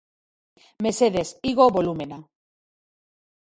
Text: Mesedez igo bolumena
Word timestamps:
Mesedez 0.85 1.25
igo 1.51 1.67
bolumena 1.77 2.19